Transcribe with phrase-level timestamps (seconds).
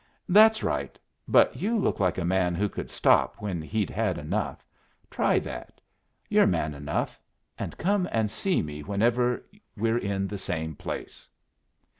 [0.27, 0.97] "That's right.
[1.27, 4.65] But you look like a man who could stop when he'd had enough.
[5.11, 5.79] Try that.
[6.27, 7.19] You're man enough
[7.55, 9.45] and come and see me whenever
[9.77, 11.27] we're in the same place."